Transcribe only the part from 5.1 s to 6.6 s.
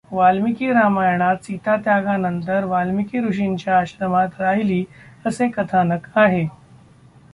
असे कथानक आहे.